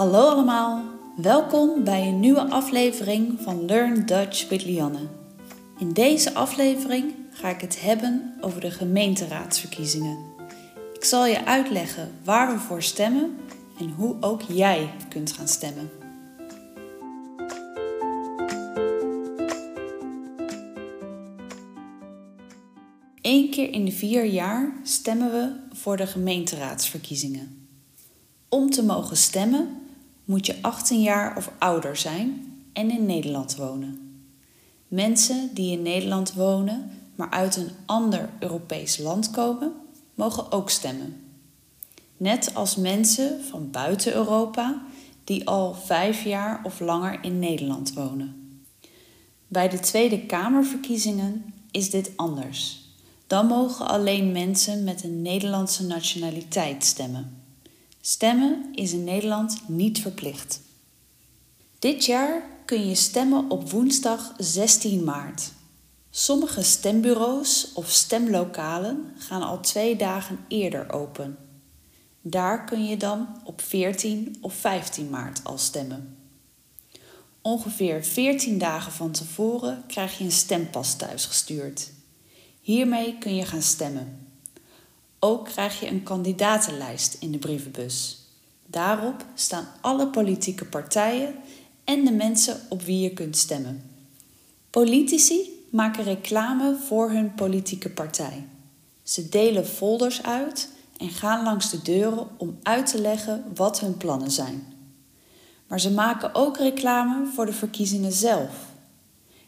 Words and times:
Hallo 0.00 0.28
allemaal, 0.28 0.84
welkom 1.16 1.84
bij 1.84 2.08
een 2.08 2.20
nieuwe 2.20 2.50
aflevering 2.50 3.40
van 3.40 3.64
Learn 3.64 4.06
Dutch 4.06 4.48
with 4.48 4.64
Lianne. 4.64 5.08
In 5.78 5.92
deze 5.92 6.34
aflevering 6.34 7.14
ga 7.30 7.48
ik 7.48 7.60
het 7.60 7.80
hebben 7.80 8.34
over 8.40 8.60
de 8.60 8.70
gemeenteraadsverkiezingen. 8.70 10.18
Ik 10.92 11.04
zal 11.04 11.26
je 11.26 11.44
uitleggen 11.44 12.10
waar 12.24 12.52
we 12.52 12.58
voor 12.58 12.82
stemmen 12.82 13.36
en 13.78 13.90
hoe 13.90 14.16
ook 14.20 14.42
jij 14.42 14.90
kunt 15.08 15.32
gaan 15.32 15.48
stemmen. 15.48 15.90
Eén 23.22 23.50
keer 23.50 23.72
in 23.72 23.84
de 23.84 23.92
vier 23.92 24.24
jaar 24.24 24.72
stemmen 24.82 25.30
we 25.30 25.52
voor 25.72 25.96
de 25.96 26.06
gemeenteraadsverkiezingen. 26.06 27.68
Om 28.48 28.70
te 28.70 28.84
mogen 28.84 29.16
stemmen 29.16 29.79
moet 30.30 30.46
je 30.46 30.62
18 30.62 31.00
jaar 31.00 31.36
of 31.36 31.50
ouder 31.58 31.96
zijn 31.96 32.56
en 32.72 32.90
in 32.90 33.06
Nederland 33.06 33.56
wonen. 33.56 34.22
Mensen 34.88 35.50
die 35.54 35.72
in 35.72 35.82
Nederland 35.82 36.32
wonen, 36.32 36.90
maar 37.14 37.30
uit 37.30 37.56
een 37.56 37.70
ander 37.86 38.28
Europees 38.40 38.98
land 38.98 39.30
komen, 39.30 39.72
mogen 40.14 40.52
ook 40.52 40.70
stemmen. 40.70 41.20
Net 42.16 42.54
als 42.54 42.76
mensen 42.76 43.44
van 43.44 43.70
buiten 43.70 44.14
Europa 44.14 44.82
die 45.24 45.48
al 45.48 45.74
vijf 45.74 46.24
jaar 46.24 46.60
of 46.64 46.80
langer 46.80 47.18
in 47.22 47.38
Nederland 47.38 47.92
wonen. 47.92 48.58
Bij 49.48 49.68
de 49.68 49.80
Tweede 49.80 50.26
Kamerverkiezingen 50.26 51.54
is 51.70 51.90
dit 51.90 52.12
anders. 52.16 52.88
Dan 53.26 53.46
mogen 53.46 53.88
alleen 53.88 54.32
mensen 54.32 54.84
met 54.84 55.04
een 55.04 55.22
Nederlandse 55.22 55.86
nationaliteit 55.86 56.84
stemmen. 56.84 57.42
Stemmen 58.00 58.68
is 58.74 58.92
in 58.92 59.04
Nederland 59.04 59.68
niet 59.68 60.00
verplicht. 60.00 60.60
Dit 61.78 62.04
jaar 62.04 62.42
kun 62.64 62.88
je 62.88 62.94
stemmen 62.94 63.50
op 63.50 63.70
woensdag 63.70 64.34
16 64.38 65.04
maart. 65.04 65.52
Sommige 66.10 66.62
stembureaus 66.62 67.72
of 67.72 67.90
stemlokalen 67.90 69.12
gaan 69.18 69.42
al 69.42 69.60
twee 69.60 69.96
dagen 69.96 70.38
eerder 70.48 70.92
open. 70.92 71.38
Daar 72.22 72.64
kun 72.64 72.86
je 72.86 72.96
dan 72.96 73.28
op 73.44 73.60
14 73.60 74.36
of 74.40 74.54
15 74.54 75.10
maart 75.10 75.44
al 75.44 75.58
stemmen. 75.58 76.16
Ongeveer 77.42 78.04
14 78.04 78.58
dagen 78.58 78.92
van 78.92 79.10
tevoren 79.10 79.84
krijg 79.86 80.18
je 80.18 80.24
een 80.24 80.32
stempas 80.32 80.96
thuisgestuurd. 80.96 81.90
Hiermee 82.60 83.18
kun 83.18 83.34
je 83.34 83.44
gaan 83.44 83.62
stemmen. 83.62 84.29
Ook 85.22 85.44
krijg 85.44 85.80
je 85.80 85.86
een 85.86 86.02
kandidatenlijst 86.02 87.16
in 87.20 87.32
de 87.32 87.38
brievenbus. 87.38 88.18
Daarop 88.66 89.24
staan 89.34 89.68
alle 89.80 90.06
politieke 90.06 90.64
partijen 90.64 91.34
en 91.84 92.04
de 92.04 92.12
mensen 92.12 92.60
op 92.68 92.82
wie 92.82 93.00
je 93.00 93.12
kunt 93.12 93.36
stemmen. 93.36 93.90
Politici 94.70 95.64
maken 95.70 96.04
reclame 96.04 96.76
voor 96.86 97.10
hun 97.10 97.34
politieke 97.34 97.90
partij. 97.90 98.44
Ze 99.02 99.28
delen 99.28 99.66
folders 99.66 100.22
uit 100.22 100.68
en 100.96 101.08
gaan 101.08 101.44
langs 101.44 101.70
de 101.70 101.82
deuren 101.82 102.28
om 102.36 102.58
uit 102.62 102.86
te 102.86 103.00
leggen 103.00 103.44
wat 103.54 103.80
hun 103.80 103.96
plannen 103.96 104.30
zijn. 104.30 104.72
Maar 105.66 105.80
ze 105.80 105.90
maken 105.90 106.34
ook 106.34 106.56
reclame 106.56 107.26
voor 107.34 107.46
de 107.46 107.52
verkiezingen 107.52 108.12
zelf. 108.12 108.50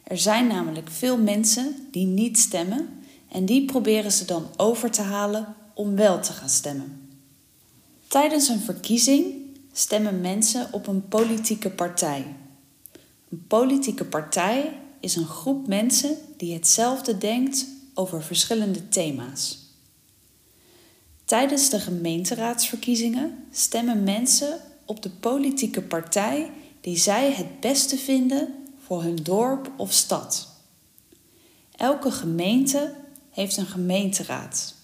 Er 0.02 0.18
zijn 0.18 0.46
namelijk 0.46 0.90
veel 0.90 1.18
mensen 1.18 1.88
die 1.90 2.06
niet 2.06 2.38
stemmen 2.38 2.88
en 3.28 3.44
die 3.44 3.64
proberen 3.64 4.12
ze 4.12 4.24
dan 4.24 4.46
over 4.56 4.90
te 4.90 5.02
halen 5.02 5.54
om 5.74 5.96
wel 5.96 6.20
te 6.20 6.32
gaan 6.32 6.48
stemmen. 6.48 7.08
Tijdens 8.08 8.48
een 8.48 8.60
verkiezing 8.60 9.34
stemmen 9.72 10.20
mensen 10.20 10.72
op 10.72 10.86
een 10.86 11.08
politieke 11.08 11.70
partij. 11.70 12.36
Een 13.28 13.46
politieke 13.46 14.04
partij 14.04 14.80
is 15.00 15.16
een 15.16 15.26
groep 15.26 15.66
mensen 15.66 16.16
die 16.36 16.54
hetzelfde 16.54 17.18
denkt 17.18 17.66
over 17.94 18.22
verschillende 18.22 18.88
thema's. 18.88 19.58
Tijdens 21.24 21.70
de 21.70 21.80
gemeenteraadsverkiezingen 21.80 23.44
stemmen 23.50 24.02
mensen 24.02 24.60
op 24.84 25.02
de 25.02 25.10
politieke 25.10 25.82
partij 25.82 26.50
die 26.80 26.96
zij 26.96 27.32
het 27.32 27.60
beste 27.60 27.96
vinden 27.96 28.54
voor 28.84 29.02
hun 29.02 29.16
dorp 29.16 29.70
of 29.76 29.92
stad. 29.92 30.48
Elke 31.76 32.10
gemeente 32.10 32.94
heeft 33.30 33.56
een 33.56 33.66
gemeenteraad. 33.66 34.74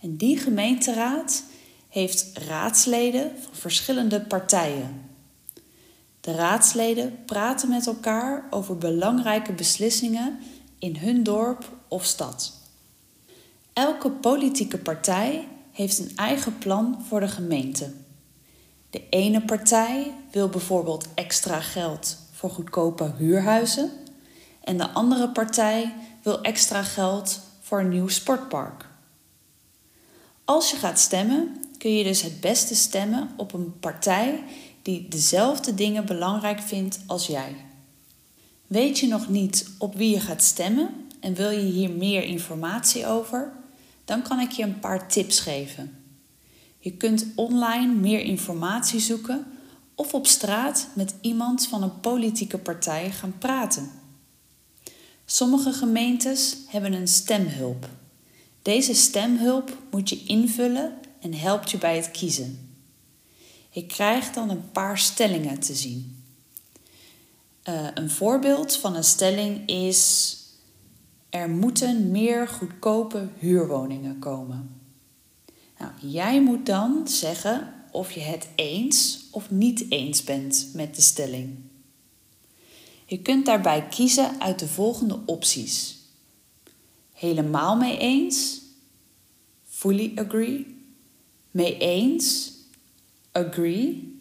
En 0.00 0.16
die 0.16 0.38
gemeenteraad 0.38 1.42
heeft 1.88 2.30
raadsleden 2.48 3.30
van 3.40 3.54
verschillende 3.54 4.20
partijen. 4.20 5.08
De 6.20 6.34
raadsleden 6.34 7.24
praten 7.26 7.68
met 7.68 7.86
elkaar 7.86 8.44
over 8.50 8.78
belangrijke 8.78 9.52
beslissingen 9.52 10.38
in 10.78 10.96
hun 10.96 11.22
dorp 11.22 11.76
of 11.88 12.04
stad. 12.04 12.52
Elke 13.72 14.10
politieke 14.10 14.78
partij 14.78 15.48
heeft 15.72 15.98
een 15.98 16.12
eigen 16.16 16.58
plan 16.58 17.04
voor 17.08 17.20
de 17.20 17.28
gemeente. 17.28 17.92
De 18.90 19.08
ene 19.10 19.42
partij 19.44 20.14
wil 20.30 20.48
bijvoorbeeld 20.48 21.08
extra 21.14 21.60
geld 21.60 22.18
voor 22.32 22.50
goedkope 22.50 23.12
huurhuizen 23.16 23.90
en 24.64 24.76
de 24.76 24.88
andere 24.88 25.28
partij 25.28 25.94
wil 26.22 26.42
extra 26.42 26.82
geld 26.82 27.40
voor 27.60 27.80
een 27.80 27.88
nieuw 27.88 28.08
sportpark. 28.08 28.89
Als 30.50 30.70
je 30.70 30.76
gaat 30.76 30.98
stemmen, 30.98 31.56
kun 31.78 31.92
je 31.92 32.04
dus 32.04 32.22
het 32.22 32.40
beste 32.40 32.74
stemmen 32.74 33.30
op 33.36 33.52
een 33.52 33.78
partij 33.80 34.42
die 34.82 35.08
dezelfde 35.08 35.74
dingen 35.74 36.06
belangrijk 36.06 36.60
vindt 36.60 37.00
als 37.06 37.26
jij. 37.26 37.56
Weet 38.66 38.98
je 38.98 39.06
nog 39.06 39.28
niet 39.28 39.70
op 39.78 39.94
wie 39.94 40.10
je 40.10 40.20
gaat 40.20 40.42
stemmen 40.42 40.90
en 41.20 41.34
wil 41.34 41.50
je 41.50 41.60
hier 41.60 41.90
meer 41.90 42.22
informatie 42.22 43.06
over? 43.06 43.52
Dan 44.04 44.22
kan 44.22 44.40
ik 44.40 44.50
je 44.50 44.62
een 44.62 44.78
paar 44.78 45.08
tips 45.08 45.40
geven. 45.40 46.04
Je 46.78 46.92
kunt 46.92 47.26
online 47.34 47.94
meer 47.94 48.20
informatie 48.20 49.00
zoeken 49.00 49.46
of 49.94 50.14
op 50.14 50.26
straat 50.26 50.88
met 50.94 51.14
iemand 51.20 51.66
van 51.66 51.82
een 51.82 52.00
politieke 52.00 52.58
partij 52.58 53.10
gaan 53.10 53.34
praten. 53.38 53.90
Sommige 55.24 55.72
gemeentes 55.72 56.56
hebben 56.66 56.92
een 56.92 57.08
stemhulp. 57.08 57.88
Deze 58.62 58.94
stemhulp 58.94 59.76
moet 59.90 60.08
je 60.08 60.24
invullen 60.24 60.98
en 61.20 61.34
helpt 61.34 61.70
je 61.70 61.78
bij 61.78 61.96
het 61.96 62.10
kiezen. 62.10 62.74
Je 63.70 63.86
krijgt 63.86 64.34
dan 64.34 64.50
een 64.50 64.70
paar 64.70 64.98
stellingen 64.98 65.60
te 65.60 65.74
zien. 65.74 66.24
Uh, 67.68 67.86
een 67.94 68.10
voorbeeld 68.10 68.76
van 68.76 68.96
een 68.96 69.04
stelling 69.04 69.68
is: 69.68 70.36
er 71.30 71.50
moeten 71.50 72.10
meer 72.10 72.48
goedkope 72.48 73.28
huurwoningen 73.38 74.18
komen. 74.18 74.80
Nou, 75.78 75.92
jij 76.12 76.42
moet 76.42 76.66
dan 76.66 77.08
zeggen 77.08 77.74
of 77.90 78.12
je 78.12 78.20
het 78.20 78.48
eens 78.54 79.26
of 79.30 79.50
niet 79.50 79.84
eens 79.88 80.24
bent 80.24 80.70
met 80.74 80.94
de 80.94 81.02
stelling. 81.02 81.58
Je 83.06 83.18
kunt 83.22 83.46
daarbij 83.46 83.88
kiezen 83.88 84.40
uit 84.40 84.58
de 84.58 84.68
volgende 84.68 85.18
opties: 85.26 85.98
helemaal 87.20 87.76
mee 87.76 87.98
eens, 87.98 88.60
fully 89.68 90.12
agree, 90.14 90.76
mee 91.50 91.78
eens, 91.78 92.52
agree, 93.32 94.18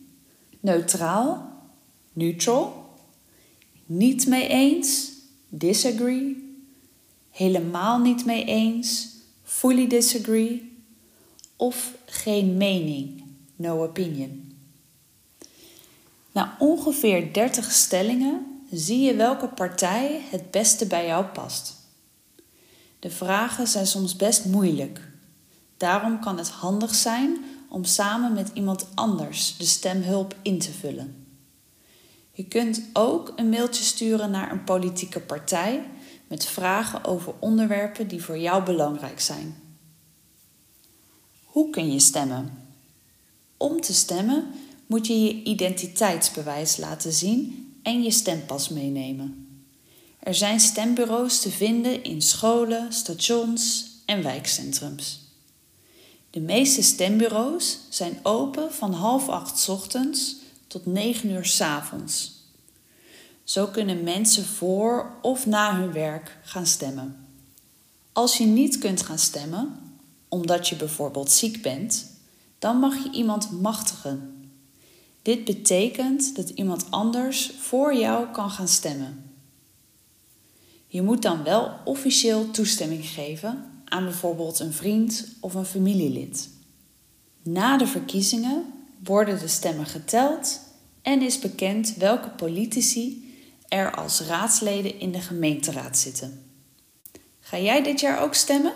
neutraal, 0.59 1.51
neutral, 2.13 2.93
niet 3.85 4.27
mee 4.27 4.47
eens, 4.47 5.11
disagree, 5.49 6.57
helemaal 7.29 7.99
niet 7.99 8.25
mee 8.25 8.45
eens, 8.45 9.07
fully 9.43 9.87
disagree 9.87 10.77
of 11.55 11.93
geen 12.05 12.57
mening, 12.57 13.23
no 13.55 13.83
opinion. 13.83 14.57
Na 16.31 16.55
ongeveer 16.59 17.33
30 17.33 17.71
stellingen 17.71 18.61
zie 18.71 18.99
je 18.99 19.15
welke 19.15 19.47
partij 19.47 20.21
het 20.29 20.51
beste 20.51 20.87
bij 20.87 21.05
jou 21.05 21.25
past. 21.25 21.78
De 22.99 23.09
vragen 23.09 23.67
zijn 23.67 23.87
soms 23.87 24.15
best 24.15 24.45
moeilijk. 24.45 25.07
Daarom 25.77 26.19
kan 26.19 26.37
het 26.37 26.49
handig 26.49 26.95
zijn 26.95 27.37
om 27.69 27.83
samen 27.83 28.33
met 28.33 28.51
iemand 28.53 28.87
anders 28.95 29.57
de 29.57 29.65
stemhulp 29.65 30.35
in 30.41 30.59
te 30.59 30.71
vullen. 30.71 31.27
Je 32.31 32.43
kunt 32.45 32.81
ook 32.93 33.33
een 33.35 33.49
mailtje 33.49 33.83
sturen 33.83 34.31
naar 34.31 34.51
een 34.51 34.63
politieke 34.63 35.19
partij 35.19 35.83
met 36.27 36.45
vragen 36.45 37.05
over 37.05 37.33
onderwerpen 37.39 38.07
die 38.07 38.23
voor 38.23 38.37
jou 38.37 38.63
belangrijk 38.63 39.19
zijn. 39.19 39.55
Hoe 41.43 41.69
kun 41.69 41.91
je 41.91 41.99
stemmen? 41.99 42.67
Om 43.57 43.81
te 43.81 43.93
stemmen 43.93 44.47
moet 44.85 45.07
je 45.07 45.21
je 45.23 45.43
identiteitsbewijs 45.43 46.77
laten 46.77 47.13
zien 47.13 47.67
en 47.83 48.03
je 48.03 48.11
stempas 48.11 48.69
meenemen. 48.69 49.48
Er 50.19 50.35
zijn 50.35 50.59
stembureaus 50.59 51.41
te 51.41 51.51
vinden 51.51 52.03
in 52.03 52.21
scholen, 52.21 52.93
stations 52.93 53.85
en 54.05 54.23
wijkcentrums. 54.23 55.19
De 56.29 56.39
meeste 56.39 56.81
stembureaus 56.81 57.77
zijn 57.89 58.19
open 58.23 58.73
van 58.73 58.93
half 58.93 59.29
acht 59.29 59.69
ochtends 59.69 60.35
tot 60.67 60.85
9 60.85 61.29
uur 61.29 61.45
's 61.45 61.61
avonds. 61.61 62.37
Zo 63.43 63.67
kunnen 63.67 64.03
mensen 64.03 64.45
voor 64.45 65.11
of 65.21 65.45
na 65.45 65.75
hun 65.75 65.91
werk 65.91 66.37
gaan 66.43 66.65
stemmen. 66.65 67.27
Als 68.13 68.37
je 68.37 68.45
niet 68.45 68.77
kunt 68.77 69.01
gaan 69.01 69.19
stemmen, 69.19 69.79
omdat 70.27 70.67
je 70.67 70.75
bijvoorbeeld 70.75 71.31
ziek 71.31 71.61
bent, 71.61 72.05
dan 72.59 72.77
mag 72.77 73.03
je 73.03 73.11
iemand 73.11 73.61
machtigen. 73.61 74.49
Dit 75.21 75.45
betekent 75.45 76.35
dat 76.35 76.49
iemand 76.49 76.91
anders 76.91 77.51
voor 77.59 77.95
jou 77.95 78.27
kan 78.27 78.49
gaan 78.49 78.67
stemmen. 78.67 79.31
Je 80.91 81.01
moet 81.01 81.21
dan 81.21 81.43
wel 81.43 81.71
officieel 81.85 82.51
toestemming 82.51 83.05
geven 83.05 83.65
aan 83.85 84.03
bijvoorbeeld 84.03 84.59
een 84.59 84.73
vriend 84.73 85.27
of 85.39 85.53
een 85.53 85.65
familielid. 85.65 86.49
Na 87.43 87.77
de 87.77 87.87
verkiezingen 87.87 88.65
worden 89.03 89.39
de 89.39 89.47
stemmen 89.47 89.85
geteld 89.85 90.59
en 91.01 91.21
is 91.21 91.39
bekend 91.39 91.95
welke 91.95 92.29
politici 92.29 93.33
er 93.67 93.95
als 93.95 94.21
raadsleden 94.21 94.99
in 94.99 95.11
de 95.11 95.19
gemeenteraad 95.19 95.97
zitten. 95.97 96.43
Ga 97.39 97.57
jij 97.57 97.83
dit 97.83 97.99
jaar 97.99 98.21
ook 98.21 98.33
stemmen? 98.33 98.73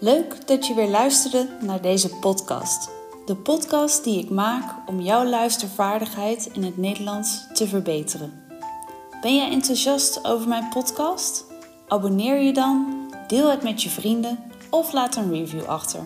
Leuk 0.00 0.46
dat 0.46 0.66
je 0.66 0.74
weer 0.74 0.88
luisterde 0.88 1.48
naar 1.60 1.82
deze 1.82 2.08
podcast. 2.08 2.88
De 3.26 3.36
podcast 3.36 4.04
die 4.04 4.18
ik 4.18 4.30
maak 4.30 4.88
om 4.88 5.00
jouw 5.00 5.24
luistervaardigheid 5.24 6.48
in 6.52 6.62
het 6.62 6.76
Nederlands 6.76 7.46
te 7.52 7.68
verbeteren. 7.68 8.43
Ben 9.24 9.34
jij 9.34 9.50
enthousiast 9.50 10.24
over 10.24 10.48
mijn 10.48 10.68
podcast? 10.68 11.44
Abonneer 11.88 12.40
je 12.40 12.52
dan, 12.52 12.86
deel 13.26 13.50
het 13.50 13.62
met 13.62 13.82
je 13.82 13.88
vrienden 13.88 14.38
of 14.70 14.92
laat 14.92 15.16
een 15.16 15.30
review 15.30 15.64
achter. 15.64 16.00